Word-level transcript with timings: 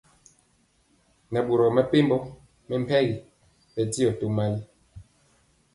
Nɛ 1.31 1.39
boro 1.47 1.65
mepempɔ 1.75 2.17
mɛmpegi 2.67 3.15
bɛndiɔ 3.73 4.09
tomali. 4.19 4.59